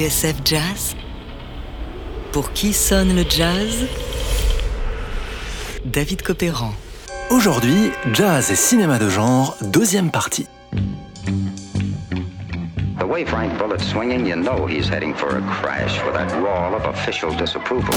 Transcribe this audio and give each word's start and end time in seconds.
TSF 0.00 0.36
Jazz 0.46 0.96
Pour 2.32 2.54
qui 2.54 2.72
sonne 2.72 3.14
le 3.14 3.22
jazz? 3.28 3.86
David 5.84 6.22
Copéran. 6.22 6.72
Aujourd'hui, 7.28 7.90
jazz 8.14 8.50
et 8.50 8.56
cinéma 8.56 8.98
de 8.98 9.10
genre, 9.10 9.58
deuxième 9.60 10.10
partie. 10.10 10.46
The 12.98 13.04
way 13.04 13.26
Frank 13.26 13.58
Bullet's 13.58 13.86
swinging, 13.86 14.24
you 14.24 14.36
know 14.36 14.66
he's 14.66 14.88
heading 14.88 15.14
for 15.14 15.36
a 15.36 15.42
crash 15.60 16.02
with 16.06 16.14
that 16.14 16.32
roar 16.40 16.74
of 16.74 16.86
official 16.86 17.34
disapproval. 17.36 17.92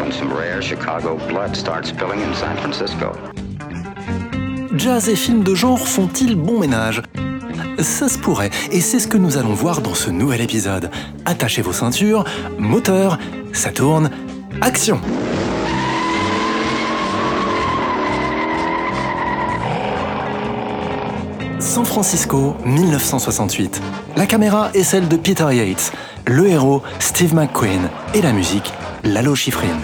When 0.00 0.10
some 0.10 0.32
rare 0.32 0.60
Chicago 0.60 1.16
blood 1.28 1.54
starts 1.54 1.90
spilling 1.90 2.20
in 2.22 2.34
San 2.34 2.56
Francisco. 2.56 3.12
Jazz 4.76 5.08
et 5.08 5.14
films 5.14 5.44
de 5.44 5.54
genre 5.54 5.86
font-ils 5.86 6.34
bon 6.34 6.58
ménage? 6.58 7.00
Ça 7.82 8.08
se 8.08 8.18
pourrait, 8.18 8.50
et 8.70 8.80
c'est 8.80 8.98
ce 8.98 9.08
que 9.08 9.16
nous 9.16 9.36
allons 9.36 9.54
voir 9.54 9.80
dans 9.80 9.94
ce 9.94 10.10
nouvel 10.10 10.40
épisode. 10.40 10.90
Attachez 11.24 11.62
vos 11.62 11.72
ceintures, 11.72 12.24
moteur, 12.58 13.18
ça 13.52 13.70
tourne, 13.70 14.10
action 14.60 15.00
San 21.58 21.84
Francisco, 21.84 22.54
1968. 22.64 23.80
La 24.16 24.26
caméra 24.26 24.70
est 24.74 24.84
celle 24.84 25.08
de 25.08 25.16
Peter 25.16 25.46
Yates, 25.50 25.92
le 26.26 26.46
héros 26.46 26.82
Steve 27.00 27.34
McQueen 27.34 27.88
et 28.14 28.22
la 28.22 28.32
musique 28.32 28.72
Lalo 29.02 29.34
Schifrin. 29.34 29.80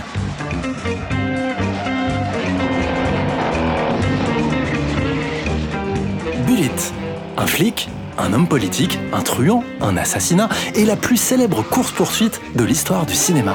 Un 7.40 7.46
flic, 7.46 7.88
un 8.18 8.32
homme 8.34 8.46
politique, 8.46 8.98
un 9.12 9.22
truand, 9.22 9.64
un 9.80 9.96
assassinat 9.96 10.48
et 10.74 10.84
la 10.84 10.96
plus 10.96 11.16
célèbre 11.16 11.62
course-poursuite 11.62 12.40
de 12.54 12.64
l'histoire 12.64 13.06
du 13.06 13.14
cinéma. 13.14 13.54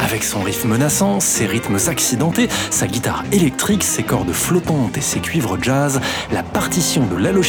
Avec 0.00 0.24
son 0.24 0.42
riff 0.42 0.64
menaçant, 0.64 1.20
ses 1.20 1.46
rythmes 1.46 1.78
accidentés, 1.86 2.48
sa 2.70 2.86
guitare 2.88 3.24
électrique, 3.30 3.84
ses 3.84 4.02
cordes 4.02 4.32
flottantes 4.32 4.98
et 4.98 5.00
ses 5.00 5.20
cuivres 5.20 5.56
jazz, 5.62 6.00
la 6.32 6.42
partition 6.42 7.06
de 7.06 7.16
Lalo 7.16 7.42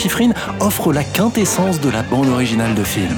offre 0.60 0.94
la 0.94 1.04
quintessence 1.04 1.82
de 1.82 1.90
la 1.90 2.04
bande 2.04 2.30
originale 2.30 2.76
de 2.76 2.84
film. 2.84 3.18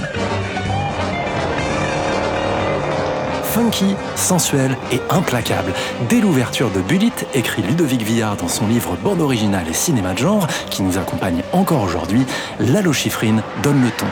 Funky, 3.55 3.95
sensuel 4.17 4.77
et 4.91 4.99
implacable. 5.09 5.71
Dès 6.09 6.19
l'ouverture 6.19 6.69
de 6.71 6.81
Bullet, 6.81 7.13
écrit 7.33 7.61
Ludovic 7.61 8.01
Villard 8.01 8.35
dans 8.35 8.49
son 8.49 8.67
livre 8.67 8.97
Bande 9.01 9.21
originale 9.21 9.65
et 9.69 9.73
cinéma 9.73 10.11
de 10.11 10.17
genre, 10.17 10.45
qui 10.69 10.83
nous 10.83 10.97
accompagne 10.97 11.41
encore 11.53 11.81
aujourd'hui, 11.81 12.25
Lalo 12.59 12.91
donne 13.63 13.81
le 13.81 13.91
ton. 13.91 14.07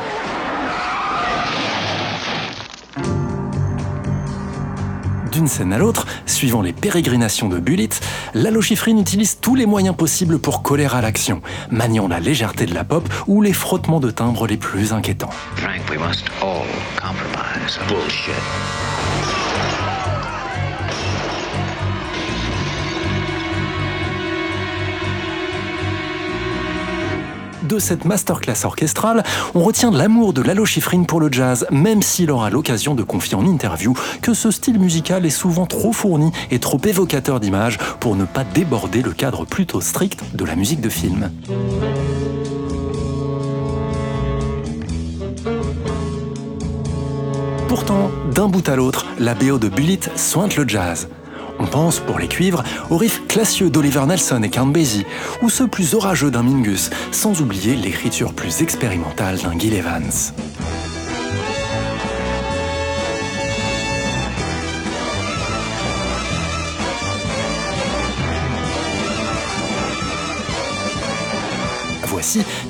D'une 5.34 5.48
scène 5.48 5.74
à 5.74 5.78
l'autre, 5.78 6.06
suivant 6.26 6.62
les 6.62 6.72
pérégrinations 6.72 7.50
de 7.50 7.60
Bullet, 7.60 7.90
Lalo 8.34 8.62
utilise 8.62 9.40
tous 9.42 9.56
les 9.56 9.66
moyens 9.66 9.98
possibles 9.98 10.40
pour 10.40 10.62
coller 10.62 10.86
à 10.86 11.02
l'action, 11.02 11.42
maniant 11.70 12.08
la 12.08 12.22
légèreté 12.22 12.66
de 12.66 12.74
la 12.74 12.86
pop 12.86 13.10
ou 13.28 13.42
les 13.42 13.52
frottements 13.52 14.00
de 14.00 14.10
timbres 14.10 14.48
les 14.48 14.58
plus 14.58 14.94
inquiétants. 14.94 15.32
De 27.74 27.80
cette 27.80 28.06
masterclass 28.06 28.66
orchestrale, 28.66 29.24
on 29.56 29.62
retient 29.62 29.90
l'amour 29.90 30.34
de 30.34 30.44
Lalo 30.44 30.64
Schifrin 30.64 31.04
pour 31.04 31.20
le 31.20 31.32
jazz, 31.32 31.66
même 31.72 32.04
s'il 32.04 32.30
aura 32.30 32.52
l'occasion 32.52 32.94
de 32.94 33.02
confier 33.02 33.36
en 33.36 33.46
interview 33.48 33.96
que 34.22 34.36
ce 34.36 34.52
style 34.52 34.80
musical 34.80 35.26
est 35.26 35.32
souvent 35.32 35.66
trop 35.66 35.92
fourni 35.92 36.32
et 36.52 36.60
trop 36.60 36.80
évocateur 36.84 37.40
d'images 37.40 37.80
pour 38.00 38.16
ne 38.16 38.26
pas 38.26 38.44
déborder 38.44 39.02
le 39.02 39.12
cadre 39.12 39.46
plutôt 39.46 39.82
strict 39.82 40.22
de 40.36 40.46
la 40.46 40.56
musique 40.56 40.82
de 40.82 40.90
film. 40.90 41.32
Pourtant, 47.68 48.12
d'un 48.36 48.48
bout 48.50 48.70
à 48.70 48.76
l'autre, 48.76 49.08
la 49.18 49.34
BO 49.34 49.58
de 49.58 49.68
Bullet 49.68 50.00
sointe 50.16 50.56
le 50.58 50.68
jazz. 50.68 51.08
On 51.64 51.66
pense, 51.66 52.02
pour 52.02 52.20
les 52.20 52.28
cuivres, 52.28 52.62
aux 52.90 52.98
riffs 52.98 53.26
classieux 53.28 53.70
d'Oliver 53.70 54.06
Nelson 54.06 54.44
et 54.44 54.50
Count 54.50 54.66
Basie, 54.66 55.06
ou 55.42 55.50
ceux 55.50 55.66
plus 55.66 55.96
orageux 55.96 56.30
d'un 56.30 56.44
Mingus, 56.44 56.90
sans 57.12 57.42
oublier 57.42 57.78
l'écriture 57.78 58.34
plus 58.34 58.62
expérimentale 58.62 59.38
d'un 59.38 59.58
Gil 59.58 59.74
Evans. 59.74 60.12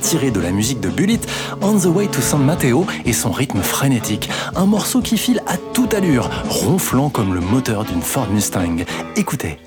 Tiré 0.01 0.31
de 0.31 0.39
la 0.39 0.51
musique 0.51 0.79
de 0.79 0.89
Bullet, 0.89 1.19
On 1.61 1.77
the 1.77 1.85
Way 1.85 2.07
to 2.07 2.21
San 2.21 2.43
Mateo 2.43 2.87
et 3.05 3.13
son 3.13 3.31
rythme 3.31 3.61
frénétique. 3.61 4.29
Un 4.55 4.65
morceau 4.65 5.01
qui 5.01 5.17
file 5.17 5.41
à 5.45 5.57
toute 5.57 5.93
allure, 5.93 6.29
ronflant 6.49 7.09
comme 7.09 7.35
le 7.35 7.39
moteur 7.39 7.83
d'une 7.83 8.01
Ford 8.01 8.27
Mustang. 8.31 8.83
Écoutez. 9.15 9.59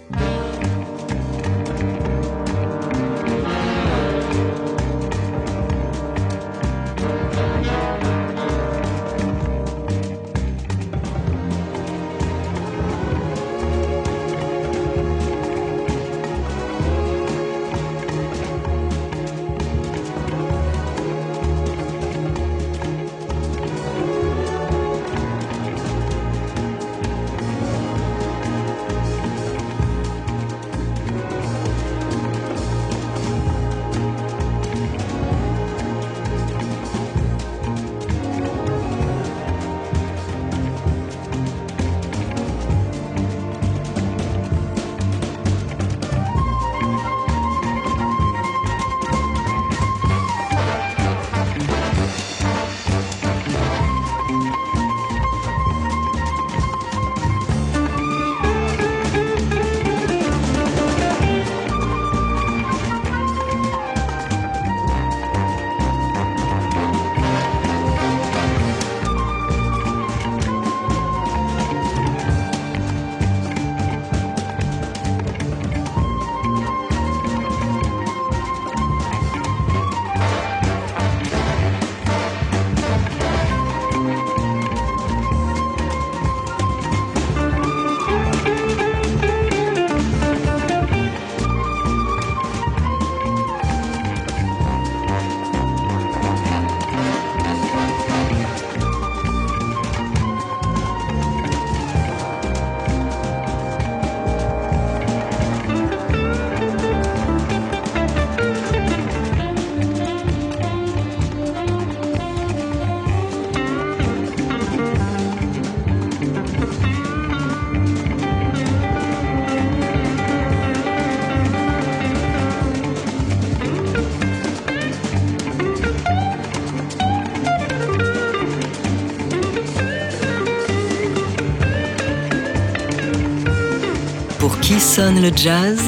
Qui 134.66 134.80
sonne 134.80 135.22
le 135.22 135.30
jazz? 135.32 135.80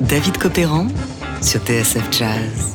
David 0.00 0.38
Copéran 0.38 0.86
sur 1.42 1.60
TSF 1.60 2.08
Jazz. 2.10 2.74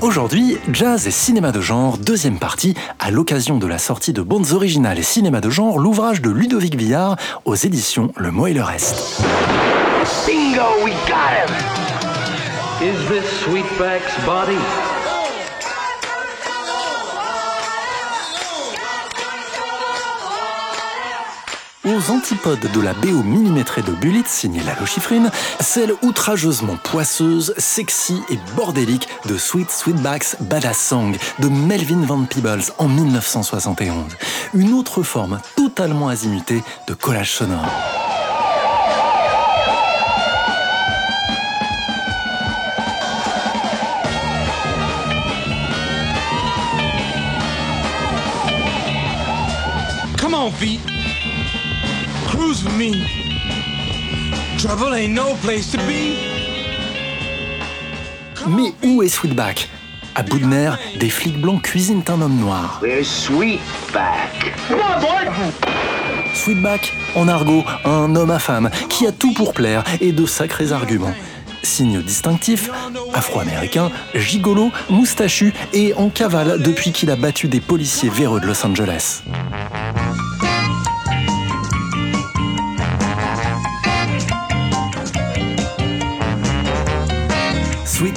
Aujourd'hui, 0.00 0.56
jazz 0.72 1.08
et 1.08 1.10
cinéma 1.10 1.50
de 1.50 1.60
genre, 1.60 1.98
deuxième 1.98 2.38
partie, 2.38 2.76
à 3.00 3.10
l'occasion 3.10 3.58
de 3.58 3.66
la 3.66 3.78
sortie 3.78 4.12
de 4.12 4.22
bandes 4.22 4.52
originales 4.52 5.00
et 5.00 5.02
cinéma 5.02 5.40
de 5.40 5.50
genre, 5.50 5.80
l'ouvrage 5.80 6.22
de 6.22 6.30
Ludovic 6.30 6.76
Villard 6.76 7.16
aux 7.44 7.56
éditions 7.56 8.12
Le 8.16 8.30
Mot 8.30 8.46
et 8.46 8.54
le 8.54 8.62
Reste. 8.62 9.20
Bingo, 10.24 10.84
we 10.84 10.92
got 11.08 11.34
him! 11.34 11.52
Is 12.80 12.96
this 13.08 13.28
Sweetback's 13.40 14.14
body? 14.24 14.95
Aux 21.86 22.10
antipodes 22.10 22.66
de 22.74 22.80
la 22.80 22.94
BO 22.94 23.22
millimétrée 23.22 23.80
de 23.80 23.92
Bullitt, 23.92 24.26
signée 24.26 24.60
Lalo 24.64 24.84
Schifrin, 24.86 25.30
celle 25.60 25.92
outrageusement 26.02 26.76
poisseuse, 26.82 27.54
sexy 27.58 28.20
et 28.28 28.40
bordélique 28.56 29.06
de 29.26 29.38
Sweet 29.38 29.70
Sweetback's 29.70 30.36
Badass 30.40 30.78
Song 30.78 31.16
de 31.38 31.48
Melvin 31.48 32.04
Van 32.04 32.24
Peebles 32.24 32.72
en 32.78 32.88
1971. 32.88 34.16
Une 34.54 34.72
autre 34.72 35.04
forme 35.04 35.40
totalement 35.54 36.08
azimutée 36.08 36.64
de 36.88 36.94
collage 36.94 37.34
sonore. 37.34 38.05
Trouble 54.58 54.94
ain't 54.94 55.12
no 55.12 55.34
place 55.42 55.70
to 55.70 55.78
be. 55.78 56.16
Mais 58.48 58.72
où 58.82 59.02
est 59.02 59.08
Sweetback? 59.08 59.68
À 60.14 60.22
bout 60.22 60.38
de 60.38 60.46
nerfs, 60.46 60.78
des 60.98 61.10
flics 61.10 61.38
blancs 61.38 61.60
cuisinent 61.62 62.02
un 62.08 62.22
homme 62.22 62.38
noir. 62.38 62.80
Where's 62.82 63.06
Sweetback? 63.06 64.54
Come 64.68 64.80
on, 64.80 65.00
boy! 65.00 65.30
Sweetback, 66.32 66.94
en 67.16 67.28
argot, 67.28 67.64
un 67.84 68.16
homme 68.16 68.30
à 68.30 68.38
femme, 68.38 68.70
qui 68.88 69.06
a 69.06 69.12
tout 69.12 69.34
pour 69.34 69.52
plaire 69.52 69.84
et 70.00 70.12
de 70.12 70.24
sacrés 70.24 70.72
arguments. 70.72 71.14
Signe 71.62 72.00
distinctif, 72.00 72.70
afro-américain, 73.12 73.90
gigolo, 74.14 74.70
moustachu 74.88 75.52
et 75.74 75.92
en 75.94 76.08
cavale 76.08 76.62
depuis 76.62 76.92
qu'il 76.92 77.10
a 77.10 77.16
battu 77.16 77.48
des 77.48 77.60
policiers 77.60 78.08
véreux 78.08 78.40
de 78.40 78.46
Los 78.46 78.64
Angeles. 78.64 79.22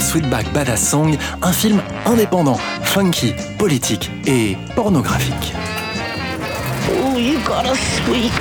Sweetback 0.10 0.52
Badass 0.54 0.90
Song, 0.90 1.16
un 1.44 1.52
film 1.52 1.84
indépendant, 2.08 2.58
funky, 2.82 3.36
politique 3.60 4.10
et 4.26 4.58
pornographique. 4.76 5.54
Oh, 6.90 7.16
you 7.16 7.38
got 7.46 7.64
a 7.68 7.76
sweet, 7.76 8.32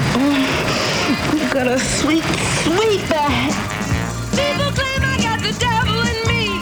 you 1.30 1.46
got 1.52 1.66
a 1.66 1.78
sweet, 1.78 2.24
sweet 2.64 3.06
back. 3.10 3.52
People 4.32 4.72
claim 4.72 5.02
I 5.02 5.18
got 5.20 5.42
the 5.42 5.52
devil 5.60 6.00
in 6.00 6.32
me. 6.32 6.58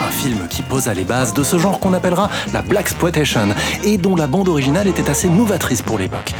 Un 0.00 0.12
film 0.12 0.46
qui 0.48 0.62
posa 0.62 0.94
les 0.94 1.02
bases 1.02 1.34
de 1.34 1.42
ce 1.42 1.58
genre 1.58 1.80
qu'on 1.80 1.92
appellera 1.92 2.30
la 2.52 2.62
Black 2.62 2.82
Exploitation 2.82 3.48
et 3.82 3.98
dont 3.98 4.14
la 4.14 4.28
bande 4.28 4.48
originale 4.48 4.86
était 4.86 5.10
assez 5.10 5.28
novatrice 5.28 5.82
pour 5.82 5.98
l'époque. 5.98 6.32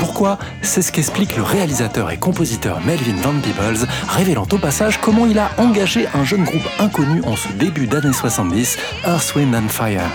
Pourquoi 0.00 0.38
C'est 0.62 0.80
ce 0.80 0.92
qu'explique 0.92 1.36
le 1.36 1.42
réalisateur 1.42 2.10
et 2.10 2.16
compositeur 2.16 2.80
Melvin 2.80 3.20
Van 3.20 3.34
Peebles, 3.38 3.86
révélant 4.08 4.46
au 4.50 4.56
passage 4.56 4.98
comment 4.98 5.26
il 5.26 5.38
a 5.38 5.50
engagé 5.58 6.06
un 6.14 6.24
jeune 6.24 6.44
groupe 6.44 6.66
inconnu 6.78 7.20
en 7.26 7.36
ce 7.36 7.48
début 7.48 7.86
d'année 7.86 8.14
70, 8.14 8.78
Earth, 9.04 9.34
Wind 9.36 9.54
and 9.54 9.68
Fire. 9.68 10.10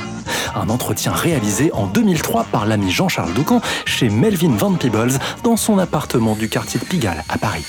Un 0.56 0.70
entretien 0.70 1.12
réalisé 1.12 1.72
en 1.72 1.86
2003 1.86 2.46
par 2.46 2.66
l'ami 2.66 2.90
Jean-Charles 2.92 3.34
Doucan 3.34 3.62
chez 3.86 4.10
Melvin 4.10 4.56
Van 4.58 4.74
Peebles 4.74 5.20
dans 5.44 5.56
son 5.56 5.78
appartement 5.78 6.34
du 6.34 6.50
quartier 6.50 6.80
de 6.80 6.86
Pigalle 6.86 7.24
à 7.30 7.38
Paris. 7.38 7.64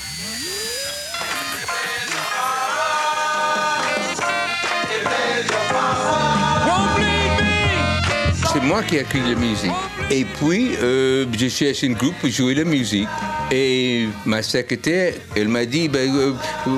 Moi 8.77 8.83
qui 8.83 8.97
écrit 8.97 9.21
la 9.21 9.35
musique. 9.35 9.71
Et 10.11 10.23
puis, 10.23 10.75
euh, 10.83 11.25
je 11.35 11.47
cherche 11.47 11.83
un 11.83 11.93
groupe 11.93 12.13
pour 12.21 12.29
jouer 12.29 12.53
la 12.53 12.63
musique. 12.63 13.07
Et 13.51 14.07
ma 14.23 14.43
secrétaire, 14.43 15.13
elle 15.35 15.47
m'a 15.47 15.65
dit, 15.65 15.89
ben, 15.89 16.07
euh, 16.15 16.33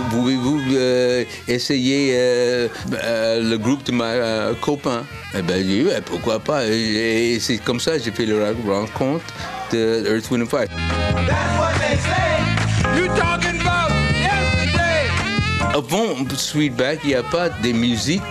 pouvez-vous 0.09 0.61
euh, 0.71 1.25
essayer 1.45 2.11
euh, 2.13 2.67
euh, 2.93 3.41
le 3.49 3.57
groupe 3.57 3.83
de 3.83 3.91
ma 3.91 4.53
copain? 4.61 5.03
Eh 5.37 5.41
ben, 5.41 5.61
dit, 5.61 5.83
Ouais, 5.83 5.99
pourquoi 6.05 6.39
pas? 6.39 6.65
Et, 6.67 7.33
et 7.33 7.39
c'est 7.41 7.57
comme 7.57 7.81
ça 7.81 7.97
que 7.97 8.03
j'ai 8.05 8.11
fait 8.11 8.25
la 8.25 8.53
rencontre 8.65 9.25
de 9.73 10.05
Earth, 10.07 10.31
Wind 10.31 10.43
and 10.43 10.47
Fire. 10.47 10.67
Avant 15.73 16.15
Sweetback, 16.37 16.99
il 17.03 17.09
n'y 17.09 17.15
a 17.15 17.23
pas 17.23 17.49
de 17.49 17.71
musique 17.73 18.21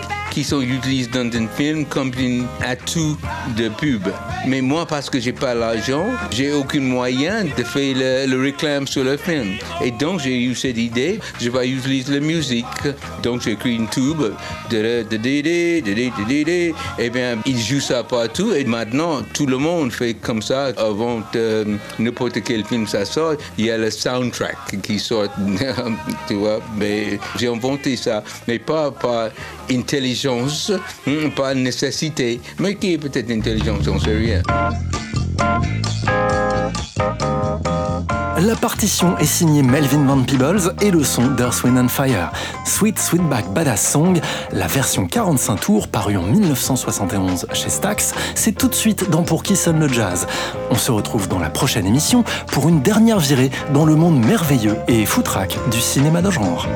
sont 0.45 0.61
utilisés 0.61 1.11
dans 1.11 1.27
un 1.27 1.49
film 1.49 1.85
comme 1.85 2.11
un 2.19 2.45
atout 2.65 3.17
de 3.57 3.69
pub. 3.69 4.09
Mais 4.47 4.61
moi, 4.61 4.87
parce 4.87 5.11
que 5.11 5.21
j'ai 5.21 5.33
pas 5.33 5.55
l'argent, 5.55 6.07
j'ai 6.31 6.53
aucun 6.53 6.81
moyen 6.81 7.45
de 7.45 7.65
faire 7.65 7.95
le, 7.97 8.27
le, 8.27 8.43
réclame 8.43 8.87
sur 8.87 9.05
le 9.05 9.17
film. 9.17 9.57
Et 9.83 9.91
donc, 9.91 10.21
j'ai 10.21 10.41
eu 10.43 10.55
cette 10.55 10.79
idée, 10.79 11.19
je 11.41 11.51
vais 11.51 11.69
utiliser 11.69 12.15
la 12.15 12.21
musique. 12.21 12.65
Donc, 13.23 13.43
j'ai 13.43 13.53
écrit 13.53 13.77
une 13.77 13.89
tube 13.89 14.23
et 16.99 17.11
bien, 17.11 17.39
ils 17.47 17.59
jouent 17.59 17.81
ça 17.81 18.03
partout. 18.05 18.53
Et 18.53 18.65
maintenant, 18.65 19.23
tout 19.33 19.47
le 19.47 19.57
monde 19.57 19.93
fait 19.93 20.15
comme 20.15 20.43
ça 20.43 20.67
avant 20.77 21.23
euh, 21.37 21.77
n'importe 21.99 22.43
quel 22.43 22.65
film 22.65 22.87
ça 22.87 23.05
sort. 23.05 23.35
Il 23.57 23.67
y 23.67 23.71
a 23.71 23.79
le 23.79 23.91
soundtrack 23.91 24.81
qui 24.83 24.99
sort, 24.99 25.29
tu 26.29 26.35
vois. 26.35 26.61
Mais 26.77 27.19
j'ai 27.39 27.49
inventé 27.49 27.97
ça, 27.97 28.23
mais 28.47 28.59
pas 28.59 28.91
par 28.91 29.31
intelligence 29.71 30.28
hmm, 30.37 31.31
pas 31.35 31.55
nécessité, 31.55 32.41
mais 32.59 32.75
qui 32.75 32.95
est 32.95 32.99
peut-être 32.99 33.31
intelligence, 33.31 33.87
on 33.89 33.99
sait 33.99 34.17
rien. 34.17 34.43
La 38.41 38.55
partition 38.55 39.19
est 39.19 39.27
signée 39.27 39.65
Melvin 39.65 40.05
Van 40.05 40.23
Peebles 40.23 40.73
et 40.81 40.93
le 40.93 41.03
son 41.03 41.27
d'Earth, 41.27 41.65
Wind 41.65 41.77
and 41.77 41.89
Fire. 41.89 42.31
Sweet 42.65 42.97
Sweetback 42.97 43.53
Badass 43.53 43.91
Song, 43.91 44.21
la 44.53 44.69
version 44.69 45.09
45 45.09 45.57
tours 45.57 45.89
parue 45.89 46.17
en 46.17 46.23
1971 46.23 47.47
chez 47.53 47.69
Stax, 47.69 48.15
c'est 48.37 48.53
tout 48.53 48.69
de 48.69 48.77
suite 48.77 49.11
dans 49.11 49.25
Pour 49.25 49.43
qui 49.43 49.57
sonne 49.57 49.81
le 49.81 49.89
jazz. 49.89 50.29
On 50.71 50.77
se 50.77 50.93
retrouve 50.93 51.27
dans 51.27 51.41
la 51.41 51.51
prochaine 51.51 51.85
émission 51.85 52.23
pour 52.53 52.69
une 52.69 52.81
dernière 52.81 53.19
virée 53.19 53.51
dans 53.75 53.85
le 53.85 53.97
monde 53.97 54.25
merveilleux 54.25 54.77
et 54.87 55.05
foutraque 55.05 55.59
du 55.73 55.81
cinéma 55.81 56.23
de 56.23 56.31
genre. 56.31 56.69